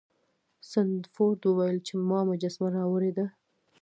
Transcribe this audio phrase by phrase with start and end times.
[0.69, 3.25] سنډفورډ وویل چې ما مجسمه راوړې ده.